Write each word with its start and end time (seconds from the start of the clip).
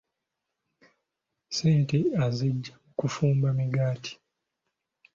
Ssente 1.45 1.97
aziggya 2.25 2.73
mu 2.83 2.91
kufumba 2.99 3.47
migaati. 3.57 4.11